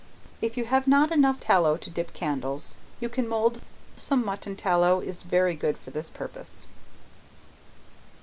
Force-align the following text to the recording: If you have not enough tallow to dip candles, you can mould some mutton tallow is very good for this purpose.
If 0.41 0.57
you 0.57 0.65
have 0.65 0.87
not 0.87 1.11
enough 1.11 1.39
tallow 1.39 1.77
to 1.77 1.89
dip 1.91 2.11
candles, 2.15 2.73
you 2.99 3.07
can 3.07 3.27
mould 3.27 3.61
some 3.95 4.25
mutton 4.25 4.55
tallow 4.55 4.99
is 4.99 5.21
very 5.21 5.53
good 5.53 5.77
for 5.77 5.91
this 5.91 6.09
purpose. 6.09 6.65